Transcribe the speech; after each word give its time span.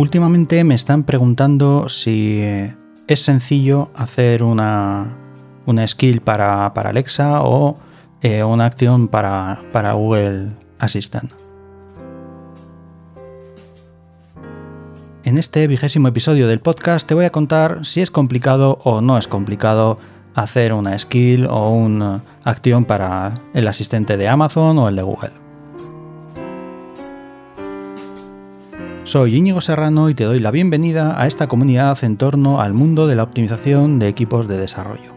Últimamente 0.00 0.64
me 0.64 0.74
están 0.74 1.02
preguntando 1.02 1.90
si 1.90 2.42
es 3.06 3.20
sencillo 3.20 3.90
hacer 3.94 4.42
una, 4.42 5.14
skill 5.86 6.22
para, 6.22 6.68
Alexa 6.68 7.42
o 7.42 7.76
eh, 8.22 8.42
una 8.42 8.64
acción 8.64 9.08
para, 9.08 9.60
para 9.72 9.92
Google 9.92 10.52
Assistant. 10.78 11.30
En 15.22 15.36
este 15.36 15.66
vigésimo 15.66 16.08
episodio 16.08 16.48
del 16.48 16.60
podcast 16.60 17.06
te 17.06 17.12
voy 17.12 17.26
a 17.26 17.30
contar 17.30 17.84
si 17.84 18.00
es 18.00 18.10
complicado 18.10 18.78
o 18.84 19.02
no 19.02 19.18
es 19.18 19.28
complicado 19.28 19.98
hacer 20.34 20.72
una 20.72 20.98
skill 20.98 21.44
o 21.44 21.72
una 21.72 22.22
acción 22.42 22.86
para 22.86 23.34
el 23.52 23.68
asistente 23.68 24.16
de 24.16 24.28
Amazon 24.28 24.78
o 24.78 24.88
el 24.88 24.96
de 24.96 25.02
Google. 25.02 25.39
Soy 29.10 29.34
Íñigo 29.34 29.60
Serrano 29.60 30.08
y 30.08 30.14
te 30.14 30.22
doy 30.22 30.38
la 30.38 30.52
bienvenida 30.52 31.20
a 31.20 31.26
esta 31.26 31.48
comunidad 31.48 31.98
en 32.04 32.16
torno 32.16 32.60
al 32.60 32.74
mundo 32.74 33.08
de 33.08 33.16
la 33.16 33.24
optimización 33.24 33.98
de 33.98 34.06
equipos 34.06 34.46
de 34.46 34.56
desarrollo. 34.56 35.12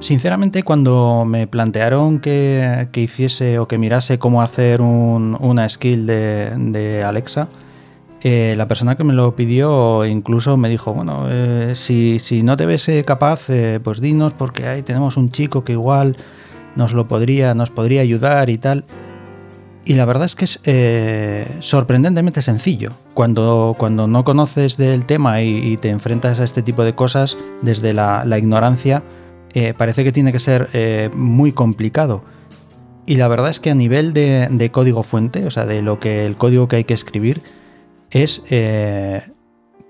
Sinceramente, 0.00 0.62
cuando 0.62 1.24
me 1.26 1.46
plantearon 1.46 2.20
que, 2.20 2.86
hiciese 2.94 3.58
o 3.58 3.66
que 3.66 3.78
mirase 3.78 4.18
cómo 4.18 4.42
hacer 4.42 4.82
una 4.82 5.66
skill 5.66 6.06
de, 6.06 7.02
Alexa, 7.02 7.48
eh, 8.20 8.52
la 8.58 8.68
persona 8.68 8.98
que 8.98 9.04
me 9.04 9.14
lo 9.14 9.34
pidió 9.34 10.04
incluso 10.04 10.58
me 10.58 10.68
dijo, 10.68 10.92
bueno, 10.92 11.24
eh, 11.30 11.72
si, 11.74 12.42
no 12.42 12.58
te 12.58 12.66
ves 12.66 12.86
eh, 12.90 13.02
capaz, 13.06 13.46
pues 13.82 13.98
dinos 14.02 14.34
porque 14.34 14.66
ahí 14.66 14.82
tenemos 14.82 15.16
un 15.16 15.30
chico 15.30 15.64
que 15.64 15.72
igual 15.72 16.18
nos 16.76 16.92
lo 16.92 17.08
podría, 17.08 17.54
nos 17.54 17.70
podría 17.70 18.02
ayudar 18.02 18.50
y 18.50 18.58
tal. 18.58 18.84
Y 19.86 19.94
la 19.94 20.06
verdad 20.06 20.24
es 20.24 20.34
que 20.34 20.46
es 20.46 20.60
eh, 20.64 21.56
sorprendentemente 21.60 22.40
sencillo. 22.40 22.92
Cuando, 23.12 23.74
cuando 23.78 24.06
no 24.06 24.24
conoces 24.24 24.78
del 24.78 25.04
tema 25.04 25.42
y, 25.42 25.76
te 25.76 25.90
enfrentas 25.90 26.40
a 26.40 26.44
este 26.44 26.62
tipo 26.62 26.84
de 26.84 26.94
cosas 26.94 27.36
desde 27.60 27.92
la, 27.92 28.38
ignorancia, 28.38 29.02
eh, 29.52 29.74
parece 29.76 30.02
que 30.02 30.12
tiene 30.12 30.32
que 30.32 30.38
ser 30.38 30.70
eh, 30.72 31.10
muy 31.14 31.52
complicado. 31.52 32.24
Y 33.06 33.16
la 33.16 33.28
verdad 33.28 33.50
es 33.50 33.60
que 33.60 33.70
a 33.70 33.74
nivel 33.74 34.14
de, 34.14 34.70
código 34.72 35.02
fuente, 35.02 35.44
o 35.44 35.50
sea, 35.50 35.66
de 35.66 35.82
lo 35.82 36.00
que 36.00 36.24
el 36.24 36.36
código 36.36 36.66
que 36.66 36.76
hay 36.76 36.84
que 36.84 36.94
escribir, 36.94 37.42
es 38.10 38.42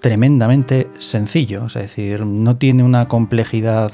tremendamente 0.00 0.88
sencillo. 1.00 1.66
es 1.66 1.74
decir, 1.74 2.24
no 2.24 2.56
tiene 2.56 2.84
una 2.84 3.08
complejidad 3.08 3.90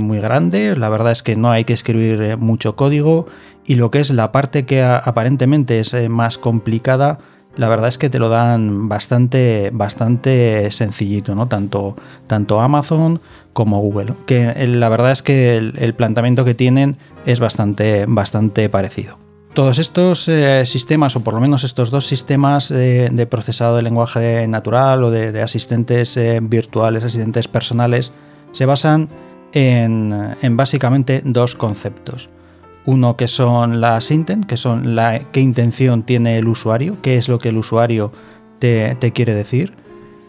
muy 0.00 0.18
grande. 0.18 0.74
La 0.74 0.88
verdad 0.88 1.12
es 1.12 1.22
que 1.22 1.36
no 1.36 1.50
hay 1.50 1.64
que 1.64 1.72
escribir 1.72 2.36
mucho 2.38 2.74
código 2.74 3.26
y 3.66 3.74
lo 3.74 3.90
que 3.90 4.00
es 4.00 4.10
la 4.10 4.32
parte 4.32 4.64
que 4.64 4.82
aparentemente 4.82 5.80
es 5.80 5.92
eh, 5.92 6.08
más 6.08 6.38
complicada, 6.38 7.18
la 7.56 7.68
verdad 7.68 7.88
es 7.88 7.98
que 7.98 8.10
te 8.10 8.18
lo 8.18 8.28
dan 8.28 8.88
bastante, 8.88 9.70
bastante 9.72 10.70
sencillito, 10.70 11.34
¿no? 11.34 11.48
Tanto, 11.48 11.96
tanto 12.26 12.60
Amazon 12.60 13.20
como 13.52 13.80
Google. 13.80 14.12
Que 14.26 14.50
eh, 14.50 14.66
la 14.68 14.88
verdad 14.88 15.10
es 15.10 15.22
que 15.22 15.56
el, 15.56 15.94
planteamiento 15.94 16.44
que 16.44 16.54
tienen 16.54 16.96
es 17.24 17.40
bastante, 17.40 18.04
bastante 18.06 18.68
parecido. 18.68 19.18
Todos 19.54 19.78
estos 19.78 20.28
eh, 20.28 20.64
sistemas, 20.66 21.16
o 21.16 21.24
por 21.24 21.34
lo 21.34 21.40
menos 21.40 21.64
estos 21.64 21.90
dos 21.90 22.06
sistemas 22.06 22.68
de 22.68 23.26
procesado 23.28 23.76
de 23.76 23.82
lenguaje 23.82 24.46
natural 24.46 25.02
o 25.02 25.10
de, 25.10 25.40
asistentes 25.40 26.20
virtuales, 26.42 27.04
asistentes 27.04 27.48
personales, 27.48 28.12
se 28.52 28.66
basan 28.66 29.08
en, 29.56 30.36
en 30.42 30.56
básicamente 30.58 31.22
dos 31.24 31.54
conceptos. 31.54 32.28
Uno 32.84 33.16
que 33.16 33.26
son 33.26 33.80
las 33.80 34.10
intent, 34.10 34.44
que 34.44 34.58
son 34.58 34.94
la, 34.94 35.30
qué 35.32 35.40
intención 35.40 36.02
tiene 36.02 36.36
el 36.36 36.46
usuario, 36.46 36.98
qué 37.00 37.16
es 37.16 37.30
lo 37.30 37.38
que 37.38 37.48
el 37.48 37.56
usuario 37.56 38.12
te, 38.58 39.12
quiere 39.14 39.34
decir. 39.34 39.72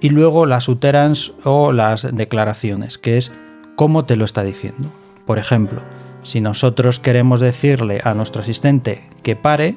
Y 0.00 0.10
luego 0.10 0.46
las 0.46 0.68
utterance 0.68 1.32
o 1.42 1.72
las 1.72 2.08
declaraciones, 2.16 2.98
que 2.98 3.18
es 3.18 3.32
cómo 3.74 4.04
te 4.04 4.14
lo 4.14 4.24
está 4.24 4.44
diciendo. 4.44 4.92
Por 5.26 5.38
ejemplo, 5.38 5.80
si 6.22 6.40
nosotros 6.40 7.00
queremos 7.00 7.40
decirle 7.40 8.00
a 8.04 8.14
nuestro 8.14 8.42
asistente 8.42 9.02
que 9.24 9.34
pare, 9.34 9.74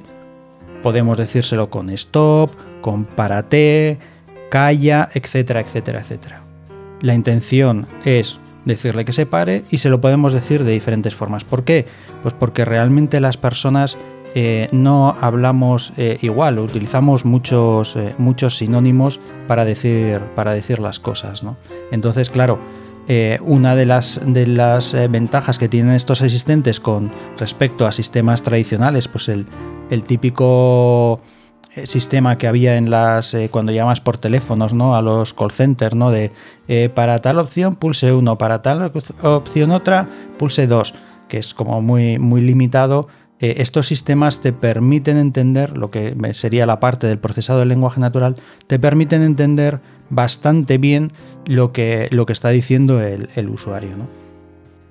podemos 0.83 1.17
decírselo 1.17 1.71
con 1.71 1.89
stop, 1.89 2.51
con 2.81 3.05
párate, 3.05 3.97
calla, 4.51 5.09
etcétera, 5.11 5.61
etcétera, 5.61 6.01
etcétera. 6.01 6.43
La 7.01 7.15
intención 7.15 7.87
es 8.05 8.39
decirle 8.65 9.05
que 9.05 9.13
se 9.13 9.25
pare 9.25 9.63
y 9.71 9.79
se 9.79 9.89
lo 9.89 10.01
podemos 10.01 10.33
decir 10.33 10.63
de 10.63 10.71
diferentes 10.71 11.15
formas. 11.15 11.43
¿Por 11.43 11.63
qué? 11.63 11.85
Pues 12.21 12.33
porque 12.33 12.65
realmente 12.65 13.19
las 13.19 13.37
personas 13.37 13.97
eh, 14.35 14.69
no 14.71 15.15
hablamos 15.19 15.91
eh, 15.97 16.19
igual, 16.21 16.59
utilizamos 16.59 17.25
muchos, 17.25 17.95
eh, 17.95 18.13
muchos 18.19 18.57
sinónimos 18.57 19.19
para 19.47 19.65
decir, 19.65 20.19
para 20.35 20.53
decir 20.53 20.79
las 20.79 20.99
cosas. 20.99 21.43
Entonces, 21.91 22.29
claro, 22.29 22.59
una 23.41 23.75
de 23.75 23.87
las, 23.87 24.21
de 24.23 24.45
las 24.45 24.95
ventajas 25.09 25.57
que 25.57 25.67
tienen 25.67 25.95
estos 25.95 26.21
asistentes 26.21 26.79
con 26.79 27.11
respecto 27.39 27.87
a 27.87 27.91
sistemas 27.91 28.43
tradicionales, 28.43 29.07
pues 29.07 29.29
el, 29.29 29.47
el 29.89 30.03
típico 30.03 31.19
sistema 31.85 32.37
que 32.37 32.47
había 32.47 32.77
en 32.77 32.89
las 32.89 33.33
eh, 33.33 33.49
cuando 33.51 33.71
llamas 33.71 34.01
por 34.01 34.17
teléfonos 34.17 34.73
no 34.73 34.95
a 34.95 35.01
los 35.01 35.33
call 35.33 35.51
centers 35.51 35.95
no 35.95 36.11
de 36.11 36.31
eh, 36.67 36.89
para 36.93 37.19
tal 37.19 37.39
opción 37.39 37.75
pulse 37.75 38.13
uno 38.13 38.37
para 38.37 38.61
tal 38.61 38.91
opción 39.21 39.71
otra 39.71 40.07
pulse 40.37 40.67
dos 40.67 40.93
que 41.27 41.37
es 41.37 41.53
como 41.53 41.81
muy 41.81 42.19
muy 42.19 42.41
limitado. 42.41 43.07
Estos 43.41 43.87
sistemas 43.87 44.41
te 44.41 44.51
permiten 44.51 45.15
entender 45.15 45.77
lo 45.77 45.89
que 45.91 46.13
sería 46.33 46.65
la 46.65 46.81
parte 46.81 47.07
del 47.07 47.19
procesado 47.19 47.59
del 47.59 47.69
lenguaje 47.69 48.01
natural 48.01 48.35
te 48.67 48.79
permiten 48.79 49.21
entender 49.21 49.79
bastante 50.09 50.77
bien 50.77 51.07
lo 51.45 51.71
que 51.71 52.09
lo 52.11 52.25
que 52.25 52.33
está 52.33 52.49
diciendo 52.49 52.99
el, 52.99 53.29
el 53.35 53.47
usuario 53.47 53.95
¿no? 53.95 54.28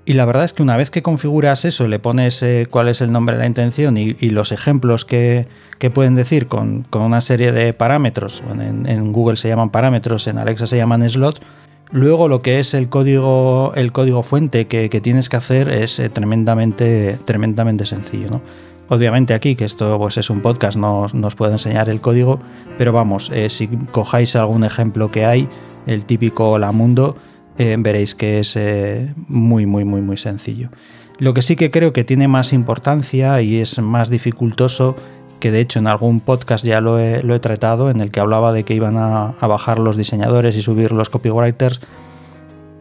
Y 0.08 0.14
la 0.14 0.24
verdad 0.24 0.44
es 0.44 0.54
que 0.54 0.62
una 0.62 0.78
vez 0.78 0.90
que 0.90 1.02
configuras 1.02 1.66
eso, 1.66 1.86
le 1.86 1.98
pones 1.98 2.42
eh, 2.42 2.66
cuál 2.70 2.88
es 2.88 3.02
el 3.02 3.12
nombre 3.12 3.36
de 3.36 3.42
la 3.42 3.46
intención 3.46 3.98
y, 3.98 4.14
los 4.30 4.52
ejemplos 4.52 5.04
que, 5.04 5.46
pueden 5.92 6.14
decir 6.14 6.46
con, 6.46 6.86
una 6.94 7.20
serie 7.20 7.52
de 7.52 7.74
parámetros, 7.74 8.42
en, 8.58 9.12
Google 9.12 9.36
se 9.36 9.48
llaman 9.48 9.68
parámetros, 9.68 10.26
en 10.26 10.38
Alexa 10.38 10.66
se 10.66 10.78
llaman 10.78 11.06
slots, 11.10 11.42
luego 11.90 12.28
lo 12.28 12.40
que 12.40 12.58
es 12.58 12.72
el 12.72 12.88
código, 12.88 13.74
el 13.74 13.92
código 13.92 14.22
fuente 14.22 14.66
que, 14.66 14.88
tienes 15.02 15.28
que 15.28 15.36
hacer 15.36 15.68
es 15.68 15.98
eh, 15.98 16.08
tremendamente, 16.08 17.18
tremendamente 17.26 17.84
sencillo. 17.84 18.40
Obviamente 18.88 19.34
aquí, 19.34 19.56
que 19.56 19.66
esto 19.66 19.98
pues, 19.98 20.16
es 20.16 20.30
un 20.30 20.40
podcast, 20.40 20.78
no 20.78 21.04
nos 21.12 21.34
puede 21.34 21.52
enseñar 21.52 21.90
el 21.90 22.00
código, 22.00 22.40
pero 22.78 22.94
vamos, 22.94 23.30
eh, 23.34 23.50
si 23.50 23.68
cojáis 23.68 24.36
algún 24.36 24.64
ejemplo 24.64 25.10
que 25.10 25.26
hay, 25.26 25.50
el 25.86 26.06
típico 26.06 26.58
La 26.58 26.72
Mundo, 26.72 27.14
eh, 27.58 27.76
veréis 27.78 28.14
que 28.14 28.40
es 28.40 28.56
eh, 28.56 29.12
muy, 29.28 29.66
muy, 29.66 29.84
muy, 29.84 30.00
muy 30.00 30.16
sencillo. 30.16 30.70
Lo 31.18 31.34
que 31.34 31.42
sí 31.42 31.56
que 31.56 31.70
creo 31.70 31.92
que 31.92 32.04
tiene 32.04 32.28
más 32.28 32.52
importancia 32.52 33.40
y 33.42 33.60
es 33.60 33.78
más 33.80 34.08
dificultoso, 34.08 34.94
que 35.40 35.50
de 35.50 35.60
hecho 35.60 35.80
en 35.80 35.88
algún 35.88 36.20
podcast 36.20 36.64
ya 36.64 36.80
lo 36.80 36.98
he, 36.98 37.40
tratado, 37.40 37.90
en 37.90 38.00
el 38.00 38.10
que 38.10 38.20
hablaba 38.20 38.52
de 38.52 38.64
que 38.64 38.74
iban 38.74 38.96
a, 38.96 39.34
bajar 39.40 39.80
los 39.80 39.96
diseñadores 39.96 40.56
y 40.56 40.62
subir 40.62 40.92
los 40.92 41.10
copywriters, 41.10 41.80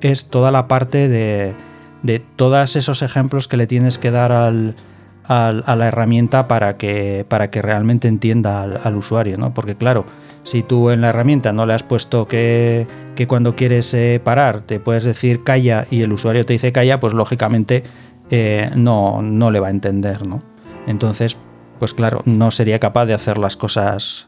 es 0.01 0.29
toda 0.29 0.51
la 0.51 0.67
parte 0.67 1.09
de, 1.09 1.55
de 2.03 2.19
todos 2.19 2.75
esos 2.75 3.01
ejemplos 3.01 3.47
que 3.47 3.57
le 3.57 3.65
tienes 3.65 3.97
que 3.97 4.11
dar 4.11 4.31
al, 4.31 4.75
a, 5.27 5.75
la 5.75 5.87
herramienta 5.87 6.47
para 6.47 6.77
que, 6.77 7.25
para 7.27 7.49
que 7.49 7.61
realmente 7.61 8.07
entienda 8.07 8.63
al, 8.63 8.95
usuario, 8.95 9.37
¿no? 9.37 9.53
Porque 9.53 9.75
claro, 9.75 10.05
si 10.43 10.63
tú 10.63 10.89
en 10.89 11.01
la 11.01 11.09
herramienta 11.09 11.51
no 11.53 11.65
le 11.65 11.73
has 11.73 11.83
puesto 11.83 12.27
que, 12.27 12.87
cuando 13.25 13.55
quieres 13.55 13.93
eh, 13.93 14.21
parar 14.23 14.61
te 14.61 14.79
puedes 14.79 15.03
decir 15.03 15.43
calla 15.43 15.87
y 15.89 16.03
el 16.03 16.13
usuario 16.13 16.45
te 16.45 16.53
dice 16.53 16.71
calla, 16.71 16.99
pues 16.99 17.13
lógicamente 17.13 17.83
eh, 18.29 18.69
no, 18.75 19.21
no 19.23 19.49
le 19.49 19.59
va 19.59 19.67
a 19.67 19.71
entender, 19.71 20.27
¿no? 20.27 20.43
Entonces, 20.85 21.37
pues 21.79 21.93
claro, 21.93 22.21
no 22.25 22.51
sería 22.51 22.79
capaz 22.79 23.05
de 23.05 23.13
hacer 23.13 23.37
las 23.37 23.57
cosas 23.57 24.27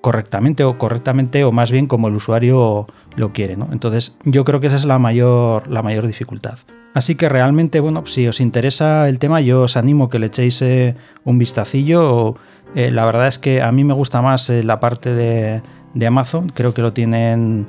correctamente 0.00 0.64
o 0.64 0.76
correctamente 0.76 1.44
o 1.44 1.52
más 1.52 1.70
bien 1.70 1.86
como 1.86 2.08
el 2.08 2.14
usuario 2.14 2.86
lo 3.16 3.32
quiere, 3.32 3.56
¿no? 3.56 3.68
Entonces, 3.70 4.16
yo 4.24 4.44
creo 4.44 4.60
que 4.60 4.66
esa 4.66 4.76
es 4.76 4.84
la 4.84 4.98
mayor, 4.98 5.68
la 5.70 5.82
mayor 5.82 6.06
dificultad. 6.06 6.58
Así 6.94 7.16
que 7.16 7.28
realmente, 7.28 7.80
bueno, 7.80 8.06
si 8.06 8.28
os 8.28 8.40
interesa 8.40 9.08
el 9.08 9.18
tema, 9.18 9.40
yo 9.40 9.62
os 9.62 9.76
animo 9.76 10.08
que 10.08 10.18
le 10.18 10.26
echéis 10.26 10.62
eh, 10.62 10.94
un 11.24 11.38
vistacillo. 11.38 12.36
La 12.74 13.04
verdad 13.04 13.28
es 13.28 13.38
que 13.38 13.62
a 13.62 13.70
mí 13.72 13.84
me 13.84 13.94
gusta 13.94 14.20
más 14.20 14.48
la 14.48 14.80
parte 14.80 15.14
de, 15.14 15.62
Amazon, 16.06 16.48
creo 16.48 16.74
que 16.74 16.82
lo 16.82 16.92
tienen 16.92 17.66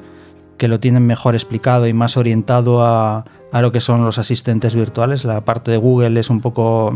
que 0.57 0.67
lo 0.67 0.79
tienen 0.79 1.05
mejor 1.05 1.35
explicado 1.35 1.87
y 1.87 1.93
más 1.93 2.17
orientado 2.17 2.85
a, 2.85 3.25
lo 3.51 3.71
que 3.71 3.81
son 3.81 4.03
los 4.03 4.17
asistentes 4.17 4.75
virtuales. 4.75 5.25
La 5.25 5.41
parte 5.41 5.71
de 5.71 5.77
Google 5.77 6.19
es 6.19 6.29
un 6.29 6.41
poco 6.41 6.93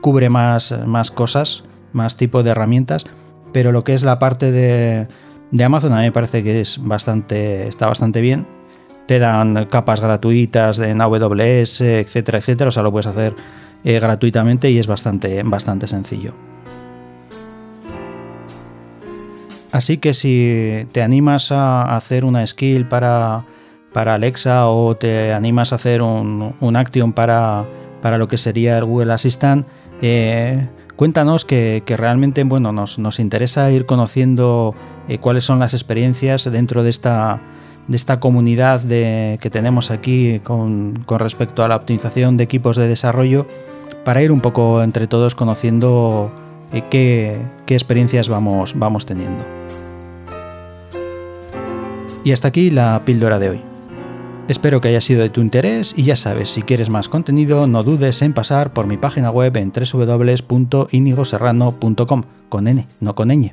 cubre 0.00 0.30
más, 0.30 0.74
más 0.86 1.10
cosas, 1.10 1.64
más 1.92 2.16
tipo 2.16 2.42
de 2.42 2.50
herramientas, 2.50 3.04
pero 3.52 3.72
lo 3.72 3.84
que 3.84 3.94
es 3.94 4.02
la 4.02 4.18
parte 4.18 4.52
de, 4.52 5.06
de 5.50 5.64
Amazon 5.64 5.92
a 5.92 5.98
mí 5.98 6.04
me 6.04 6.12
parece 6.12 6.42
que 6.42 6.60
es 6.60 6.78
bastante, 6.82 7.68
está 7.68 7.86
bastante 7.86 8.20
bien 8.20 8.46
te 9.08 9.18
dan 9.18 9.66
capas 9.70 10.02
gratuitas 10.02 10.78
en 10.80 11.00
AWS, 11.00 11.80
etcétera, 11.80 12.38
etcétera. 12.38 12.68
O 12.68 12.70
sea, 12.70 12.82
lo 12.82 12.92
puedes 12.92 13.06
hacer 13.06 13.34
eh, 13.82 13.98
gratuitamente 13.98 14.70
y 14.70 14.78
es 14.78 14.86
bastante, 14.86 15.42
bastante 15.44 15.88
sencillo. 15.88 16.34
Así 19.72 19.98
que 19.98 20.14
si 20.14 20.86
te 20.92 21.02
animas 21.02 21.52
a 21.52 21.96
hacer 21.96 22.24
una 22.24 22.46
skill 22.46 22.86
para, 22.86 23.44
para 23.92 24.14
Alexa 24.14 24.68
o 24.68 24.96
te 24.96 25.32
animas 25.32 25.72
a 25.72 25.76
hacer 25.76 26.00
un, 26.00 26.54
un 26.60 26.76
action 26.76 27.12
para, 27.12 27.66
para 28.00 28.18
lo 28.18 28.28
que 28.28 28.38
sería 28.38 28.78
el 28.78 28.84
Google 28.86 29.12
Assistant, 29.12 29.66
eh, 30.00 30.68
cuéntanos 30.96 31.44
que, 31.44 31.82
realmente 31.86 32.42
bueno, 32.44 32.72
nos, 32.72 32.98
nos, 32.98 33.18
interesa 33.18 33.70
ir 33.70 33.84
conociendo 33.84 34.74
eh, 35.08 35.18
cuáles 35.18 35.44
son 35.44 35.58
las 35.58 35.74
experiencias 35.74 36.50
dentro 36.50 36.82
de 36.82 36.90
esta, 36.90 37.40
de 37.88 37.96
esta 37.96 38.20
comunidad 38.20 38.80
de, 38.80 39.38
que 39.40 39.50
tenemos 39.50 39.90
aquí 39.90 40.40
con, 40.40 40.94
con, 41.04 41.18
respecto 41.18 41.62
a 41.62 41.68
la 41.68 41.76
optimización 41.76 42.36
de 42.36 42.44
equipos 42.44 42.76
de 42.76 42.88
desarrollo 42.88 43.46
para 44.04 44.22
ir 44.22 44.32
un 44.32 44.40
poco 44.40 44.82
entre 44.82 45.06
todos 45.06 45.34
conociendo 45.34 46.32
qué, 46.70 47.36
qué, 47.66 47.74
experiencias 47.74 48.28
vamos, 48.28 48.74
vamos 48.76 49.06
teniendo. 49.06 49.44
Y 52.24 52.32
hasta 52.32 52.48
aquí 52.48 52.70
la 52.70 53.02
píldora 53.04 53.38
de 53.38 53.50
hoy. 53.50 53.60
Espero 54.48 54.80
que 54.80 54.88
haya 54.88 55.02
sido 55.02 55.22
de 55.22 55.28
tu 55.28 55.42
interés 55.42 55.92
y 55.94 56.04
ya 56.04 56.16
sabes, 56.16 56.48
si 56.50 56.62
quieres 56.62 56.88
más 56.88 57.10
contenido, 57.10 57.66
no 57.66 57.82
dudes 57.82 58.22
en 58.22 58.32
pasar 58.32 58.72
por 58.72 58.86
mi 58.86 58.96
página 58.96 59.30
web 59.30 59.54
en 59.58 59.70
www.inigoserrano.com, 59.72 62.22
con 62.48 62.66
N, 62.66 62.86
no 63.00 63.14
con 63.14 63.28
ñ. 63.28 63.52